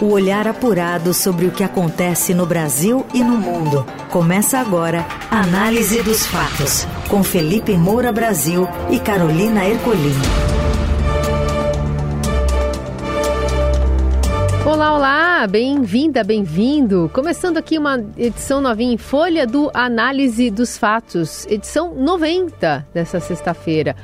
[0.00, 3.84] O olhar apurado sobre o que acontece no Brasil e no mundo.
[4.08, 10.14] Começa agora Análise dos Fatos, com Felipe Moura Brasil e Carolina Ercolim.
[14.64, 17.10] Olá, olá, bem-vinda, bem-vindo.
[17.12, 23.94] Começando aqui uma edição novinha em Folha do Análise dos Fatos, edição 90 dessa sexta-feira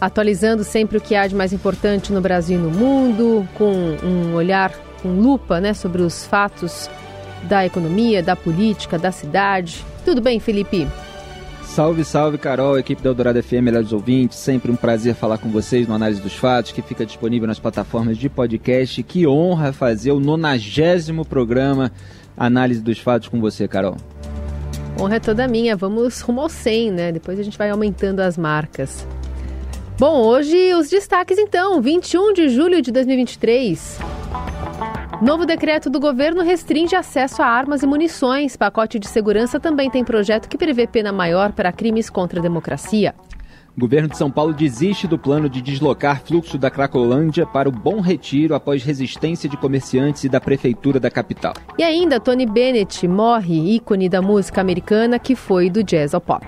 [0.00, 3.70] atualizando sempre o que há de mais importante no Brasil e no mundo, com
[4.02, 4.72] um olhar
[5.02, 6.88] com lupa né, sobre os fatos
[7.44, 9.84] da economia, da política, da cidade.
[10.04, 10.86] Tudo bem, Felipe?
[11.62, 14.38] Salve, salve, Carol, equipe da Eldorado FM, melhores ouvintes.
[14.38, 18.18] Sempre um prazer falar com vocês no Análise dos Fatos, que fica disponível nas plataformas
[18.18, 19.02] de podcast.
[19.04, 21.92] Que honra fazer o nonagésimo programa
[22.36, 23.96] Análise dos Fatos com você, Carol.
[25.00, 25.76] Honra é toda minha.
[25.76, 27.12] Vamos rumo ao 100, né?
[27.12, 29.06] Depois a gente vai aumentando as marcas.
[29.96, 34.09] Bom, hoje os destaques então, 21 de julho de 2023.
[35.20, 38.56] Novo decreto do governo restringe acesso a armas e munições.
[38.56, 43.14] Pacote de segurança também tem projeto que prevê pena maior para crimes contra a democracia.
[43.76, 47.72] O governo de São Paulo desiste do plano de deslocar fluxo da Cracolândia para o
[47.72, 51.52] Bom Retiro após resistência de comerciantes e da prefeitura da capital.
[51.78, 56.46] E ainda, Tony Bennett morre, ícone da música americana que foi do jazz ao pop.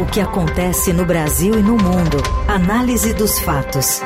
[0.00, 2.16] O que acontece no Brasil e no mundo.
[2.48, 4.00] Análise dos fatos.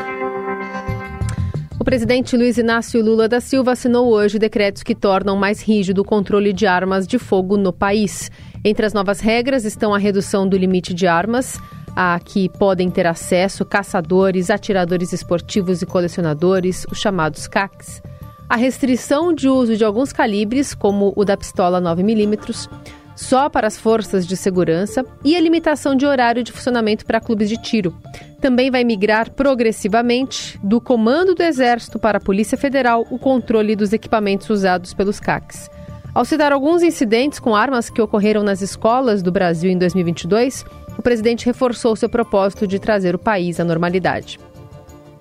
[1.87, 6.53] Presidente Luiz Inácio Lula da Silva assinou hoje decretos que tornam mais rígido o controle
[6.53, 8.29] de armas de fogo no país.
[8.65, 11.61] Entre as novas regras estão a redução do limite de armas,
[11.95, 18.03] a que podem ter acesso caçadores, atiradores esportivos e colecionadores, os chamados CACs,
[18.49, 22.69] a restrição de uso de alguns calibres, como o da pistola 9mm,
[23.15, 27.49] só para as forças de segurança e a limitação de horário de funcionamento para clubes
[27.49, 27.95] de tiro.
[28.41, 33.93] Também vai migrar progressivamente do comando do Exército para a Polícia Federal o controle dos
[33.93, 35.71] equipamentos usados pelos CACs.
[36.15, 40.65] Ao citar alguns incidentes com armas que ocorreram nas escolas do Brasil em 2022,
[40.97, 44.39] o presidente reforçou seu propósito de trazer o país à normalidade.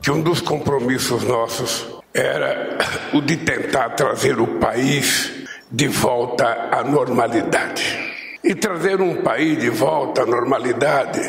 [0.01, 2.77] Que um dos compromissos nossos era
[3.13, 5.31] o de tentar trazer o país
[5.69, 8.13] de volta à normalidade.
[8.41, 11.19] E trazer um país de volta à normalidade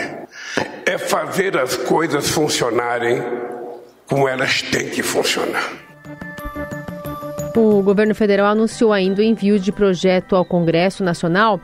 [0.87, 3.21] é fazer as coisas funcionarem
[4.07, 5.73] como elas têm que funcionar.
[7.57, 11.61] O governo federal anunciou ainda o envio de projeto ao Congresso Nacional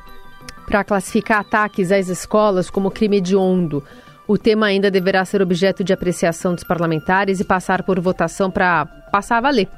[0.66, 3.84] para classificar ataques às escolas como crime hediondo.
[4.27, 8.87] O tema ainda deverá ser objeto de apreciação dos parlamentares e passar por votação para
[9.12, 9.69] passar a valer.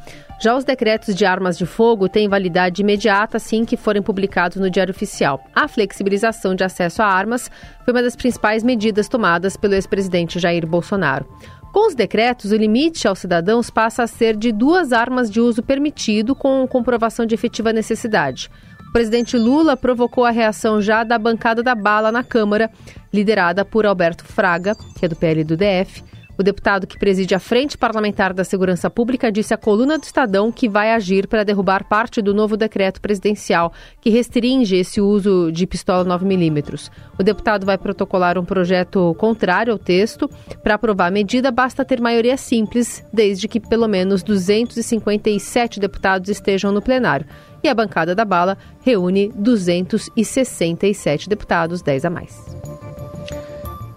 [0.41, 4.69] Já os decretos de armas de fogo têm validade imediata assim que forem publicados no
[4.69, 5.41] Diário Oficial.
[5.55, 7.51] A flexibilização de acesso a armas
[7.85, 11.27] foi uma das principais medidas tomadas pelo ex-presidente Jair Bolsonaro.
[11.73, 15.63] Com os decretos, o limite aos cidadãos passa a ser de duas armas de uso
[15.63, 18.49] permitido com comprovação de efetiva necessidade.
[18.89, 22.71] O presidente Lula provocou a reação já da bancada da bala na Câmara,
[23.13, 26.05] liderada por Alberto Fraga, que é do PL do DF,
[26.39, 30.51] o deputado que preside a Frente Parlamentar da Segurança Pública disse à coluna do Estadão
[30.51, 35.67] que vai agir para derrubar parte do novo decreto presidencial que restringe esse uso de
[35.67, 36.91] pistola 9mm.
[37.19, 40.29] O deputado vai protocolar um projeto contrário ao texto.
[40.63, 46.73] Para aprovar a medida, basta ter maioria simples, desde que pelo menos 257 deputados estejam
[46.73, 47.27] no plenário.
[47.63, 53.04] E a bancada da bala reúne 267 deputados, 10 a mais.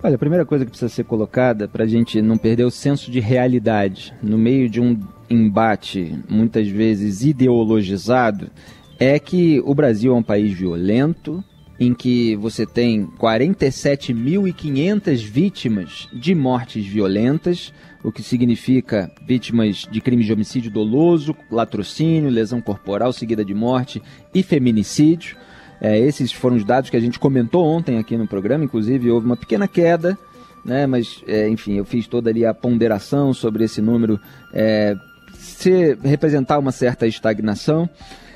[0.03, 3.09] Olha, a primeira coisa que precisa ser colocada para a gente não perder o senso
[3.09, 8.52] de realidade no meio de um embate muitas vezes ideologizado
[9.00, 11.44] é que o Brasil é um país violento,
[11.80, 20.28] em que você tem 47.500 vítimas de mortes violentas, o que significa vítimas de crimes
[20.28, 24.02] de homicídio doloso, latrocínio, lesão corporal seguida de morte
[24.34, 25.38] e feminicídio.
[25.80, 29.26] É, esses foram os dados que a gente comentou ontem aqui no programa, inclusive houve
[29.26, 30.18] uma pequena queda,
[30.66, 34.20] né, mas é, enfim, eu fiz toda ali a ponderação sobre esse número
[34.54, 34.96] é,
[35.34, 37.90] se representar uma certa estagnação.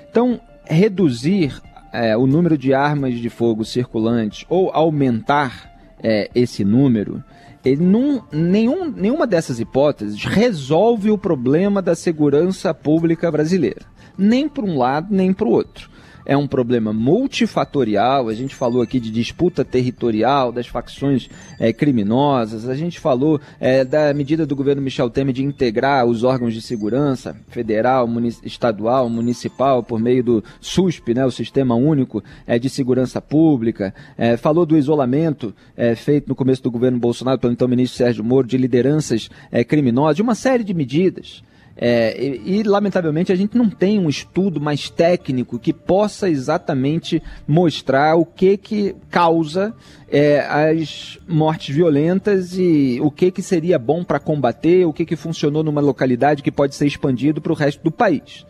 [0.10, 1.60] Então, reduzir
[1.92, 5.70] é, o número de armas de fogo circulantes ou aumentar
[6.02, 7.24] é, esse número,
[7.66, 13.82] ele não, nenhum, nenhuma dessas hipóteses resolve o problema da segurança pública brasileira.
[14.18, 15.91] Nem para um lado, nem para o outro
[16.26, 18.30] é um problema multifatorial.
[18.30, 21.30] A gente falou aqui de disputa territorial, das facções
[21.60, 26.24] é, criminosas, a gente falou é, da medida do governo Michel Temer de integrar os
[26.24, 32.24] órgãos de segurança federal, munic estadual, municipal, por meio do SUSP, né, o Sistema Único
[32.46, 33.94] é, de Segurança Pública.
[34.18, 38.24] É, falou do isolamento é, feito no começo do governo Bolsonaro pelo então ministro Sérgio
[38.24, 41.44] Moro, de lideranças é, criminosas, de uma série de medidas
[41.76, 47.22] É, e, e, lamentavelmente, a gente não tem um estudo mais técnico que possa exatamente
[47.48, 49.74] mostrar o que, que causa
[50.10, 55.16] é, as mortes violentas e o que, que seria bom para combater, o que, que
[55.16, 58.46] funcionou numa localidade que pode ser expandido para o resto do país.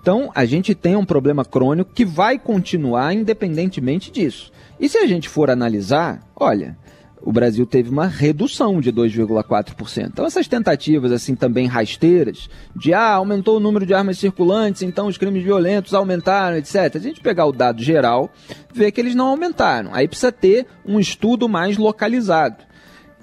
[0.00, 4.50] Então, a gente tem um problema crônico que vai continuar independentemente disso.
[4.80, 6.76] E se a gente for analisar, olha,
[7.24, 10.08] o Brasil teve uma redução de 2,4%.
[10.08, 15.06] Então essas tentativas assim também rasteiras de ah, aumentou o número de armas circulantes, então
[15.06, 16.96] os crimes violentos aumentaram, etc.
[16.96, 18.30] A gente pegar o dado geral,
[18.74, 19.94] vê que eles não aumentaram.
[19.94, 22.64] Aí precisa ter um estudo mais localizado.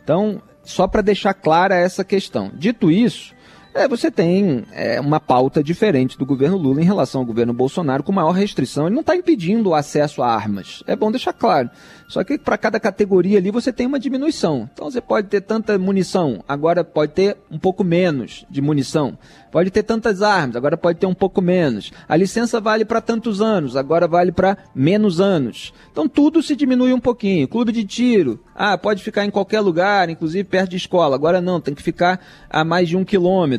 [0.02, 2.52] Então, só para deixar clara essa questão.
[2.56, 3.34] Dito isso,
[3.74, 8.04] é, você tem é, uma pauta diferente do governo Lula em relação ao governo Bolsonaro,
[8.04, 8.88] com maior restrição.
[8.88, 10.83] Ele não está impedindo o acesso a armas.
[10.88, 11.69] É bom deixar claro.
[12.07, 14.68] Só que para cada categoria ali você tem uma diminuição.
[14.74, 19.16] Então você pode ter tanta munição, agora pode ter um pouco menos de munição.
[19.51, 21.92] Pode ter tantas armas, agora pode ter um pouco menos.
[22.07, 25.71] A licença vale para tantos anos, agora vale para menos anos.
[25.92, 27.48] Então tudo se diminui um pouquinho.
[27.48, 31.16] Clube de tiro, ah, pode ficar em qualquer lugar, inclusive perto de escola.
[31.16, 32.19] Agora não, tem que ficar
[32.50, 33.59] a mais de um quilômetro.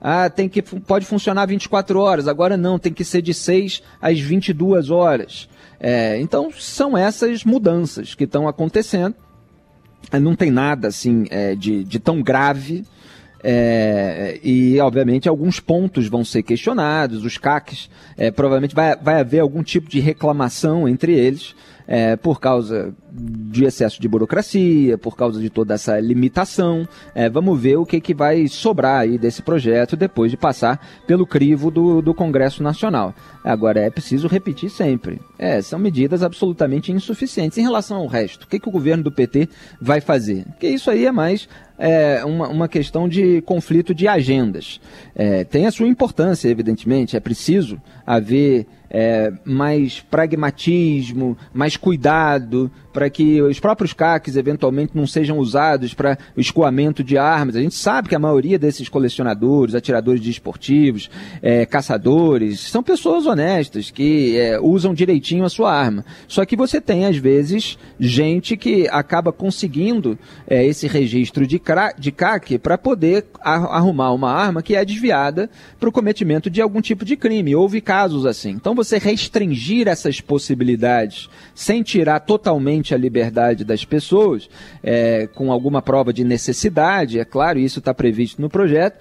[0.00, 2.28] Ah, tem que pode funcionar 24 horas.
[2.28, 5.48] Agora não, tem que ser de 6 às 22 horas.
[5.78, 9.14] É, então, são essas mudanças que estão acontecendo.
[10.12, 12.84] É, não tem nada assim é, de, de tão grave.
[13.42, 19.40] É, e, obviamente, alguns pontos vão ser questionados, os CACs, é, provavelmente vai, vai haver
[19.40, 21.54] algum tipo de reclamação entre eles,
[21.90, 26.86] é, por causa de excesso de burocracia, por causa de toda essa limitação.
[27.12, 31.26] É, vamos ver o que, que vai sobrar aí desse projeto depois de passar pelo
[31.26, 33.12] crivo do, do Congresso Nacional.
[33.42, 38.44] Agora, é preciso repetir sempre: é, são medidas absolutamente insuficientes em relação ao resto.
[38.44, 39.48] O que, que o governo do PT
[39.80, 40.44] vai fazer?
[40.44, 44.80] Porque isso aí é mais é, uma, uma questão de conflito de agendas.
[45.12, 53.08] É, tem a sua importância, evidentemente, é preciso haver é, mais pragmatismo, mais cuidado, para
[53.08, 57.54] que os próprios CACs eventualmente não sejam usados para o escoamento de armas.
[57.54, 61.08] A gente sabe que a maioria desses colecionadores, atiradores de esportivos,
[61.40, 66.04] é, caçadores, são pessoas honestas que é, usam direitinho a sua arma.
[66.26, 71.60] Só que você tem, às vezes, gente que acaba conseguindo é, esse registro de,
[71.98, 75.48] de CAC para poder arrumar uma arma que é desviada
[75.78, 77.54] para o cometimento de algum tipo de crime.
[77.54, 78.50] Houve casos assim.
[78.50, 84.48] Então, você restringir essas possibilidades sem tirar totalmente a liberdade das pessoas,
[84.82, 88.98] é, com alguma prova de necessidade, é claro, isso está previsto no projeto,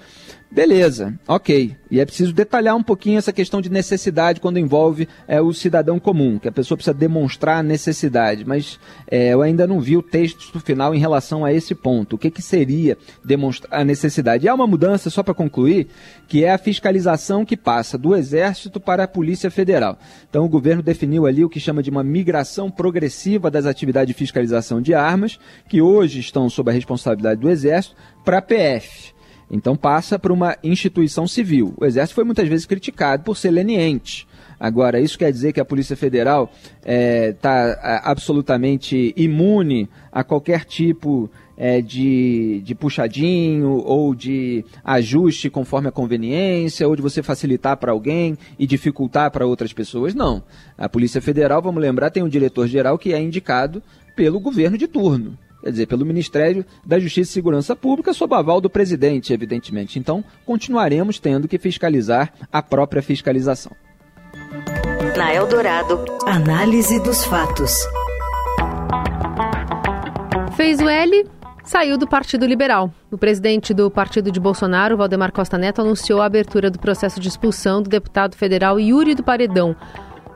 [0.51, 1.75] Beleza, ok.
[1.91, 5.99] E é preciso detalhar um pouquinho essa questão de necessidade quando envolve é, o cidadão
[5.99, 8.43] comum, que a pessoa precisa demonstrar a necessidade.
[8.43, 8.79] Mas
[9.09, 12.15] é, eu ainda não vi o texto final em relação a esse ponto.
[12.15, 14.45] O que, que seria demonstrar a necessidade?
[14.45, 15.87] E há uma mudança, só para concluir,
[16.27, 19.99] que é a fiscalização que passa do Exército para a Polícia Federal.
[20.27, 24.17] Então o governo definiu ali o que chama de uma migração progressiva das atividades de
[24.17, 27.95] fiscalização de armas, que hoje estão sob a responsabilidade do Exército,
[28.25, 29.18] para a PF.
[29.49, 31.73] Então passa para uma instituição civil.
[31.77, 34.27] O Exército foi muitas vezes criticado por ser leniente.
[34.59, 36.51] Agora, isso quer dizer que a Polícia Federal
[36.83, 45.49] está é, é, absolutamente imune a qualquer tipo é, de, de puxadinho ou de ajuste
[45.49, 50.13] conforme a conveniência, ou de você facilitar para alguém e dificultar para outras pessoas?
[50.13, 50.43] Não.
[50.77, 53.81] A Polícia Federal, vamos lembrar, tem um diretor-geral que é indicado
[54.13, 58.61] pelo governo de turno quer dizer, pelo Ministério da Justiça e Segurança Pública, sob aval
[58.61, 59.99] do presidente, evidentemente.
[59.99, 63.71] Então, continuaremos tendo que fiscalizar a própria fiscalização.
[65.17, 67.73] Na Eldorado, análise dos fatos.
[70.55, 71.25] Fez o L,
[71.63, 72.93] saiu do Partido Liberal.
[73.11, 77.27] O presidente do partido de Bolsonaro, Valdemar Costa Neto, anunciou a abertura do processo de
[77.27, 79.75] expulsão do deputado federal Yuri do Paredão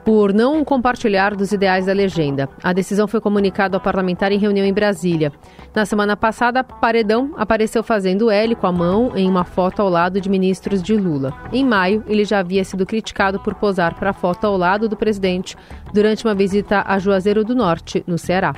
[0.06, 2.50] por não compartilhar dos ideais da legenda.
[2.62, 5.32] A decisão foi comunicada ao parlamentar em reunião em Brasília.
[5.74, 10.20] Na semana passada, Paredão apareceu fazendo L com a mão em uma foto ao lado
[10.20, 11.34] de ministros de Lula.
[11.52, 14.98] Em maio, ele já havia sido criticado por posar para a foto ao lado do
[14.98, 15.56] presidente
[15.94, 18.54] durante uma visita a Juazeiro do Norte, no Ceará.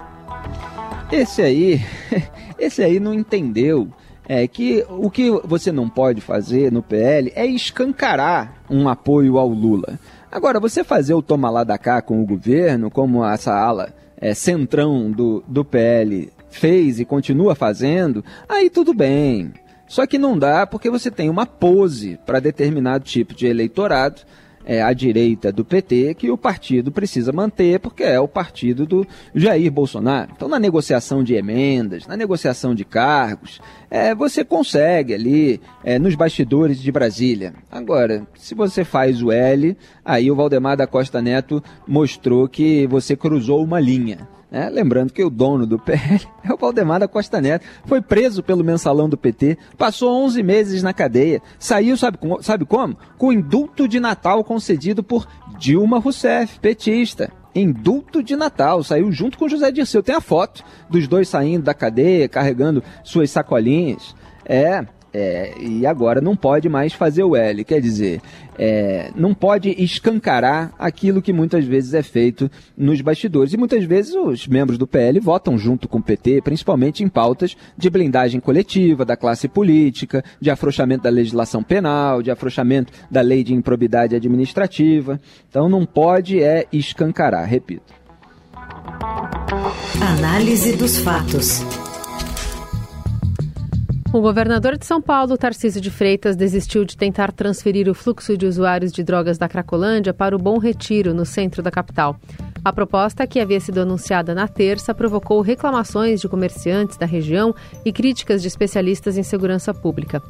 [1.12, 1.82] Esse aí,
[2.58, 3.88] esse aí não entendeu
[4.28, 9.48] é que o que você não pode fazer no PL é escancarar um apoio ao
[9.48, 10.00] Lula.
[10.36, 14.34] Agora, você fazer o toma lá da cá com o governo, como essa ala é,
[14.34, 19.54] centrão do, do PL fez e continua fazendo, aí tudo bem.
[19.88, 24.24] Só que não dá porque você tem uma pose para determinado tipo de eleitorado
[24.66, 29.08] é, à direita do PT que o partido precisa manter, porque é o partido do
[29.34, 30.32] Jair Bolsonaro.
[30.36, 36.16] Então, na negociação de emendas, na negociação de cargos, é, você consegue ali é, nos
[36.16, 37.54] bastidores de Brasília.
[37.72, 43.16] Agora, se você faz o L, aí o Valdemar da Costa Neto mostrou que você
[43.16, 44.35] cruzou uma linha.
[44.52, 47.66] É, lembrando que o dono do PL é o Valdemar da Costa Neto.
[47.86, 52.98] Foi preso pelo mensalão do PT, passou 11 meses na cadeia, saiu, sabe, sabe como?
[53.18, 57.32] Com indulto de Natal concedido por Dilma Rousseff, petista.
[57.54, 60.04] Indulto de Natal, saiu junto com José Dirceu.
[60.04, 64.14] Tem a foto dos dois saindo da cadeia, carregando suas sacolinhas.
[64.46, 64.86] É,
[65.18, 68.22] é, e agora não pode mais fazer o L, quer dizer,
[68.60, 73.54] é, não pode escancarar aquilo que muitas vezes é feito nos bastidores.
[73.54, 77.56] E muitas vezes os membros do PL votam junto com o PT, principalmente em pautas
[77.78, 83.42] de blindagem coletiva da classe política, de afrouxamento da legislação penal, de afrouxamento da lei
[83.42, 85.18] de improbidade administrativa.
[85.50, 87.94] Então não pode é escancarar, repito.
[90.02, 91.85] Análise dos fatos.
[94.16, 98.46] O governador de São Paulo, Tarcísio de Freitas, desistiu de tentar transferir o fluxo de
[98.46, 102.18] usuários de drogas da Cracolândia para o Bom Retiro, no centro da capital.
[102.64, 107.54] A proposta, que havia sido anunciada na terça, provocou reclamações de comerciantes da região
[107.84, 110.24] e críticas de especialistas em segurança pública.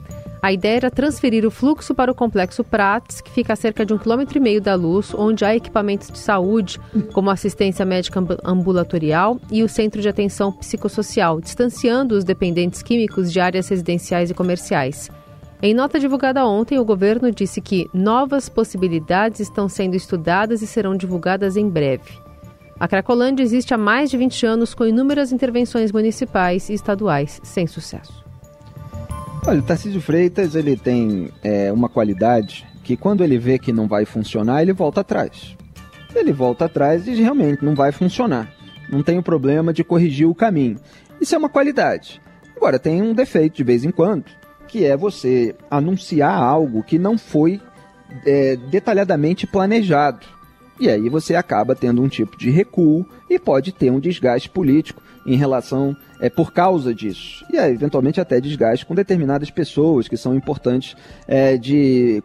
[0.46, 3.96] A ideia era transferir o fluxo para o complexo Prats, que fica a cerca de
[3.96, 6.80] um quilômetro e meio da luz, onde há equipamentos de saúde,
[7.14, 13.40] como assistência médica ambulatorial e o centro de atenção psicossocial, distanciando os dependentes químicos de
[13.40, 15.10] áreas residenciais e comerciais.
[15.64, 20.96] Em nota divulgada ontem, o governo disse que novas possibilidades estão sendo estudadas e serão
[20.96, 22.20] divulgadas em breve.
[22.80, 27.66] A Cracolândia existe há mais de 20 anos com inúmeras intervenções municipais e estaduais sem
[27.66, 28.25] sucesso.
[29.48, 33.88] Olha, o Tarcísio Freitas ele tem é, uma qualidade que quando ele vê que não
[33.88, 35.56] vai funcionar, ele volta atrás.
[36.16, 38.52] Ele volta atrás e realmente não vai funcionar.
[38.90, 40.78] Não tem o problema de corrigir o caminho.
[41.22, 42.20] Isso é uma qualidade.
[42.58, 44.26] Agora, tem um defeito de vez em quando,
[44.68, 47.62] que é você anunciar algo que não foi
[48.26, 50.26] é, detalhadamente planejado.
[50.80, 55.02] E aí você acaba tendo um tipo de recuo e pode ter um desgaste político
[55.26, 57.46] em relação é por causa disso.
[57.52, 60.96] E aí, eventualmente até desgaste com determinadas pessoas que são importantes
[61.28, 62.24] é, de,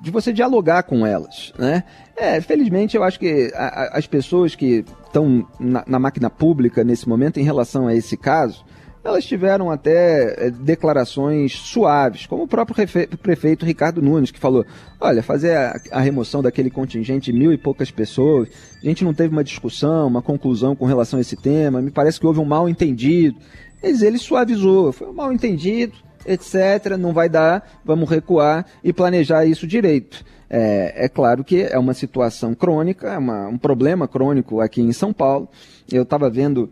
[0.00, 1.52] de você dialogar com elas.
[1.58, 1.82] Né?
[2.16, 6.84] É, felizmente eu acho que a, a, as pessoas que estão na, na máquina pública
[6.84, 8.64] nesse momento em relação a esse caso,
[9.06, 12.76] elas tiveram até é, declarações suaves, como o próprio
[13.22, 14.64] prefeito Ricardo Nunes, que falou:
[15.00, 15.56] olha, fazer
[15.90, 18.48] a, remoção daquele contingente de mil e poucas pessoas,
[18.82, 22.18] a gente não teve uma discussão, uma conclusão com relação a esse tema, me parece
[22.18, 23.38] que houve um mal entendido.
[23.82, 25.94] Mas ele suavizou, foi um mal entendido,
[26.26, 30.24] etc., não vai dar, vamos recuar e planejar isso direito.
[30.48, 34.92] É, é claro que é uma situação crônica, é uma, um problema crônico aqui em
[34.92, 35.48] São Paulo.
[35.90, 36.70] Eu estava vendo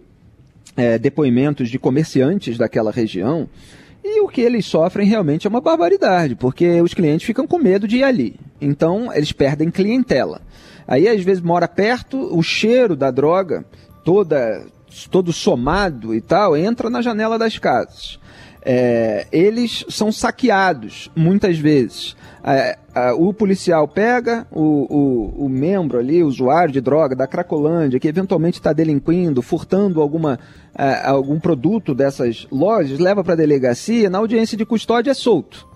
[0.76, 3.48] é, depoimentos de comerciantes daquela região
[4.04, 7.88] e o que eles sofrem realmente é uma barbaridade, porque os clientes ficam com medo
[7.88, 8.36] de ir ali.
[8.60, 10.42] Então, eles perdem clientela.
[10.86, 13.64] Aí, às vezes, mora perto, o cheiro da droga,
[14.04, 14.66] toda,
[15.10, 18.18] todo somado e tal, entra na janela das casas.
[18.60, 22.14] É, eles são saqueados, muitas vezes.
[22.44, 22.76] É,
[23.16, 28.06] o policial pega o, o, o, membro ali, o usuário de droga da Cracolândia, que
[28.06, 30.38] eventualmente está delinquindo, furtando alguma,
[30.76, 35.66] é, algum produto dessas lojas, leva para a delegacia, na audiência de custódia é solto.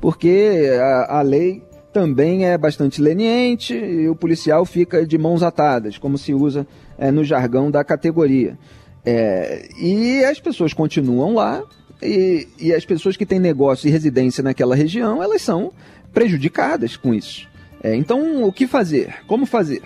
[0.00, 5.96] Porque a, a lei também é bastante leniente e o policial fica de mãos atadas,
[5.96, 6.66] como se usa
[6.98, 8.58] é, no jargão da categoria.
[9.02, 11.62] É, e as pessoas continuam lá,
[12.02, 15.72] e, e, as pessoas que têm negócio e residência naquela região, elas são
[16.16, 17.46] prejudicadas com isso.
[17.82, 19.16] É, então, o que fazer?
[19.26, 19.82] Como fazer?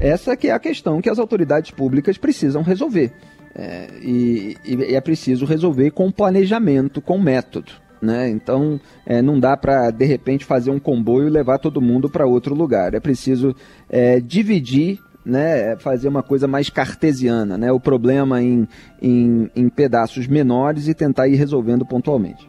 [0.00, 3.12] Essa que é a questão que as autoridades públicas precisam resolver.
[3.54, 7.70] É, e, e, é preciso resolver com planejamento, com método.
[8.00, 8.30] Né?
[8.30, 12.24] Então, é, não dá para, de repente, fazer um comboio e levar todo mundo para
[12.24, 12.94] outro lugar.
[12.94, 13.54] É preciso
[13.90, 18.68] é, dividir né, fazer uma coisa mais cartesiana, né, o problema em,
[19.00, 22.46] em, em pedaços menores e tentar ir resolvendo pontualmente.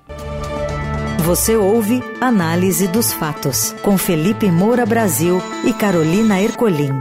[1.19, 6.91] Você ouve Análise dos Fatos, com Felipe Moura Brasil e Carolina Ercolim.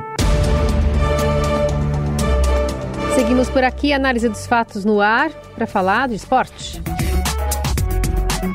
[3.14, 6.80] Seguimos por aqui, Análise dos Fatos no ar, para falar do esporte.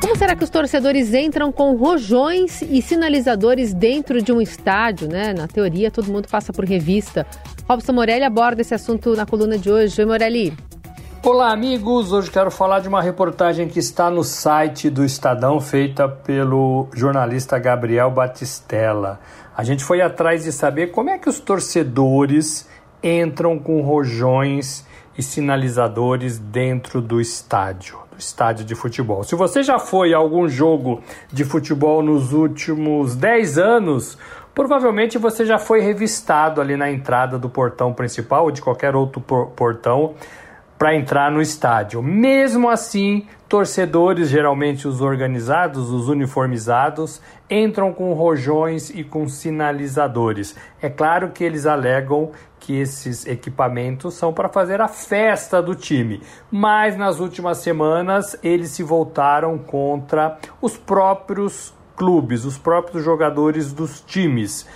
[0.00, 5.32] Como será que os torcedores entram com rojões e sinalizadores dentro de um estádio, né?
[5.32, 7.26] Na teoria, todo mundo passa por revista.
[7.68, 10.00] Robson Morelli aborda esse assunto na coluna de hoje.
[10.00, 10.56] Oi, Morelli.
[11.22, 12.14] Olá, amigos!
[12.14, 17.58] Hoje quero falar de uma reportagem que está no site do Estadão, feita pelo jornalista
[17.58, 19.20] Gabriel Batistella.
[19.54, 22.66] A gente foi atrás de saber como é que os torcedores
[23.02, 24.86] entram com rojões
[25.16, 29.22] e sinalizadores dentro do estádio, do estádio de futebol.
[29.22, 34.16] Se você já foi a algum jogo de futebol nos últimos 10 anos,
[34.54, 39.20] provavelmente você já foi revistado ali na entrada do portão principal ou de qualquer outro
[39.20, 40.14] portão
[40.80, 42.02] para entrar no estádio.
[42.02, 47.20] Mesmo assim, torcedores, geralmente os organizados, os uniformizados,
[47.50, 50.56] entram com rojões e com sinalizadores.
[50.80, 56.22] É claro que eles alegam que esses equipamentos são para fazer a festa do time,
[56.50, 64.00] mas nas últimas semanas eles se voltaram contra os próprios clubes, os próprios jogadores dos
[64.00, 64.66] times.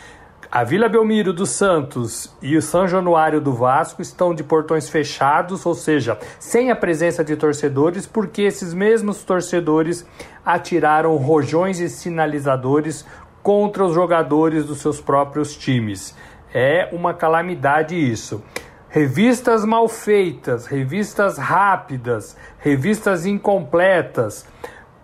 [0.54, 5.66] A Vila Belmiro do Santos e o São Januário do Vasco estão de portões fechados,
[5.66, 10.06] ou seja, sem a presença de torcedores, porque esses mesmos torcedores
[10.46, 13.04] atiraram rojões e sinalizadores
[13.42, 16.16] contra os jogadores dos seus próprios times.
[16.54, 18.40] É uma calamidade isso.
[18.88, 24.46] Revistas mal feitas, revistas rápidas, revistas incompletas,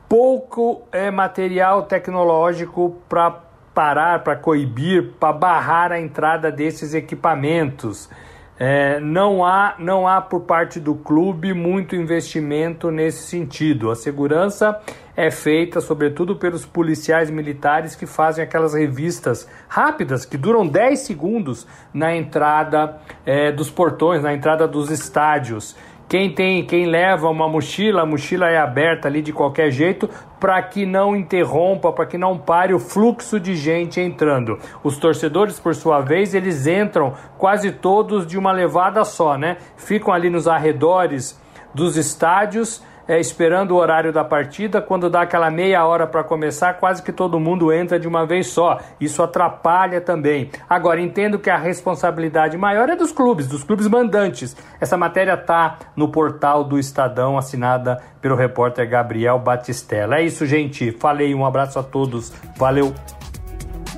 [0.09, 3.50] pouco é, material tecnológico para
[3.81, 8.11] parar, para coibir, para barrar a entrada desses equipamentos.
[8.59, 13.91] É, não, há, não há por parte do clube muito investimento nesse sentido.
[13.91, 14.79] A segurança
[15.17, 21.67] é feita, sobretudo, pelos policiais militares que fazem aquelas revistas rápidas que duram 10 segundos
[21.95, 25.75] na entrada é, dos portões, na entrada dos estádios.
[26.07, 30.11] Quem tem, quem leva uma mochila, a mochila é aberta ali de qualquer jeito
[30.41, 34.59] para que não interrompa, para que não pare o fluxo de gente entrando.
[34.83, 39.59] Os torcedores, por sua vez, eles entram quase todos de uma levada só, né?
[39.77, 41.39] Ficam ali nos arredores
[41.75, 46.75] dos estádios é, esperando o horário da partida, quando dá aquela meia hora para começar,
[46.75, 48.79] quase que todo mundo entra de uma vez só.
[49.01, 50.51] Isso atrapalha também.
[50.69, 54.57] Agora, entendo que a responsabilidade maior é dos clubes, dos clubes mandantes.
[54.81, 60.17] Essa matéria tá no portal do Estadão, assinada pelo repórter Gabriel Batistella.
[60.17, 60.93] É isso, gente.
[60.93, 62.33] Falei, um abraço a todos.
[62.57, 62.93] Valeu.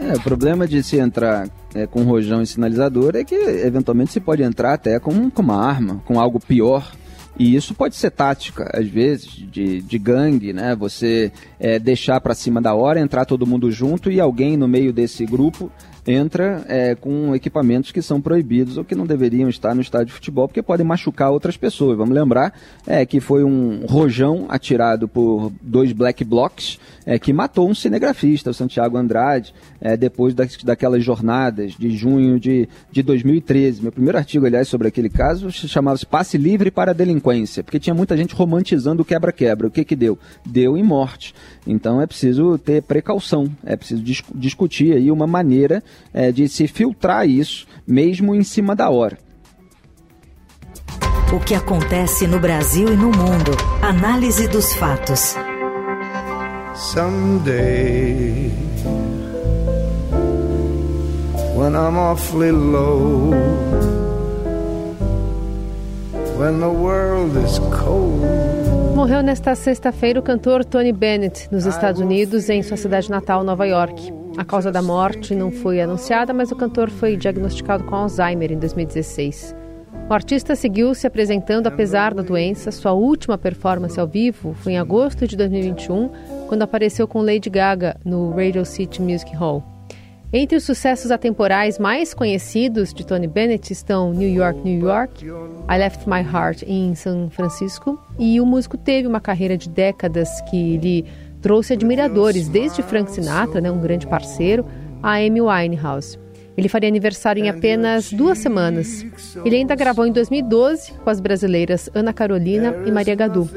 [0.00, 4.20] É, o problema de se entrar é, com rojão e sinalizador é que eventualmente se
[4.20, 6.90] pode entrar até com, com uma arma, com algo pior
[7.38, 10.76] e isso pode ser tática, às vezes, de, de gangue, né?
[10.76, 14.92] Você é, deixar para cima da hora, entrar todo mundo junto e alguém no meio
[14.92, 15.70] desse grupo
[16.06, 20.12] entra é, com equipamentos que são proibidos ou que não deveriam estar no estádio de
[20.12, 21.96] futebol porque podem machucar outras pessoas.
[21.96, 22.52] Vamos lembrar
[22.86, 28.50] é, que foi um rojão atirado por dois black blocs é, que matou um cinegrafista,
[28.50, 33.82] o Santiago Andrade, é, depois da, daquelas jornadas de junho de, de 2013.
[33.82, 37.94] Meu primeiro artigo, aliás, sobre aquele caso chamava-se Passe Livre para a Delinquência, porque tinha
[37.94, 39.66] muita gente romantizando o quebra-quebra.
[39.66, 40.18] O que que deu?
[40.44, 41.34] Deu em morte.
[41.66, 45.82] Então é preciso ter precaução, é preciso dis discutir aí uma maneira
[46.12, 49.18] é, de se filtrar isso, mesmo em cima da hora.
[51.32, 53.52] O que acontece no Brasil e no mundo.
[53.80, 55.34] Análise dos fatos.
[56.74, 58.50] Someday,
[61.54, 63.30] when I'm awfully low,
[66.36, 68.20] when the world is cold.
[68.94, 73.66] Morreu nesta sexta-feira o cantor Tony Bennett, nos Estados Unidos, em sua cidade natal, Nova
[73.66, 74.21] York.
[74.36, 78.58] A causa da morte não foi anunciada, mas o cantor foi diagnosticado com Alzheimer em
[78.58, 79.54] 2016.
[80.08, 82.70] O artista seguiu se apresentando apesar da doença.
[82.70, 86.10] Sua última performance ao vivo foi em agosto de 2021,
[86.48, 89.62] quando apareceu com Lady Gaga no Radio City Music Hall.
[90.34, 95.76] Entre os sucessos atemporais mais conhecidos de Tony Bennett estão New York, New York, I
[95.76, 100.78] Left My Heart em São Francisco, e o músico teve uma carreira de décadas que
[100.78, 101.04] lhe
[101.42, 104.64] trouxe admiradores, desde Frank Sinatra, né, um grande parceiro,
[105.02, 106.18] a Amy Winehouse.
[106.56, 109.04] Ele faria aniversário em apenas duas semanas.
[109.44, 113.48] Ele ainda gravou em 2012 com as brasileiras Ana Carolina e Maria Gadu.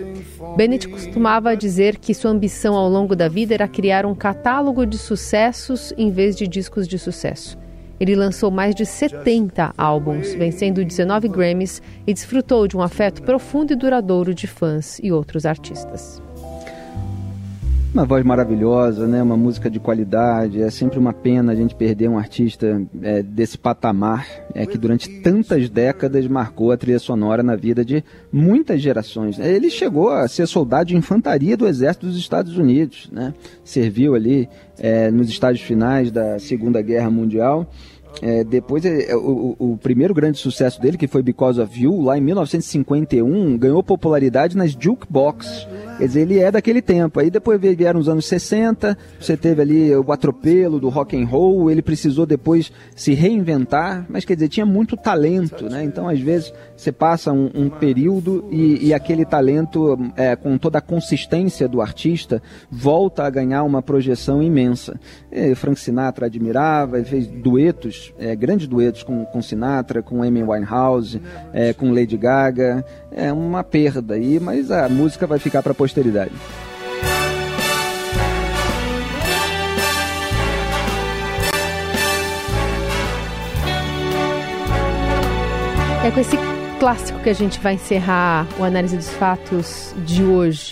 [0.55, 4.97] Bennett costumava dizer que sua ambição ao longo da vida era criar um catálogo de
[4.97, 7.57] sucessos em vez de discos de sucesso.
[7.99, 13.73] Ele lançou mais de 70 álbuns, vencendo 19 Grammys e desfrutou de um afeto profundo
[13.73, 16.21] e duradouro de fãs e outros artistas.
[17.95, 19.23] Uma voz maravilhosa, né?
[19.23, 20.61] Uma música de qualidade.
[20.61, 25.07] É sempre uma pena a gente perder um artista é, desse patamar, é que durante
[25.21, 29.39] tantas décadas marcou a trilha sonora na vida de muitas gerações.
[29.39, 33.33] Ele chegou a ser soldado de infantaria do Exército dos Estados Unidos, né?
[33.63, 37.65] Serviu ali é, nos estágios finais da Segunda Guerra Mundial.
[38.21, 42.01] É, depois, é, é, o, o, primeiro grande sucesso dele, que foi Because of You,
[42.01, 47.19] lá em 1951, ganhou popularidade nas jukebox Quer dizer, ele é daquele tempo.
[47.19, 51.71] Aí depois vieram os anos 60, você teve ali o atropelo do rock and roll,
[51.71, 55.83] ele precisou depois se reinventar, mas quer dizer, tinha muito talento, né?
[55.83, 60.79] Então, às vezes, você passa um, um período e, e, aquele talento, é, com toda
[60.79, 64.99] a consistência do artista, volta a ganhar uma projeção imensa.
[65.31, 70.43] E Frank Sinatra admirava, ele fez duetos, é, grandes duetos com, com Sinatra, com Amy
[70.43, 71.21] Winehouse,
[71.53, 72.85] é, com Lady Gaga.
[73.11, 76.31] É uma perda aí, mas a música vai ficar para posteridade.
[86.03, 86.37] É com esse
[86.79, 90.71] clássico que a gente vai encerrar o análise dos fatos de hoje.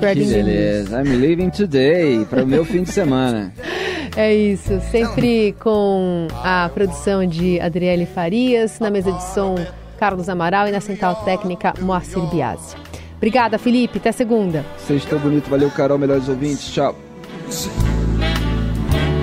[0.00, 1.00] Que beleza.
[1.00, 3.52] I'm leaving today para o meu fim de semana.
[4.16, 9.56] É isso, sempre com a produção de Adriele Farias, na mesa de som
[10.04, 12.76] Carlos Amaral e na central técnica Moacir Biasi.
[13.16, 13.96] Obrigada, Felipe.
[13.96, 14.62] Até segunda.
[14.76, 15.48] Vocês estão bonito.
[15.48, 15.96] Valeu, Carol.
[15.96, 16.70] Melhores ouvintes.
[16.70, 16.94] Tchau.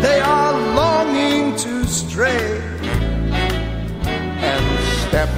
[0.02, 2.58] They are longing to stray
[4.42, 4.64] and
[5.08, 5.30] step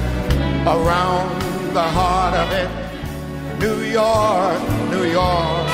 [0.66, 1.28] around
[1.74, 2.70] the heart of it.
[3.60, 4.58] New York,
[4.90, 5.73] New York.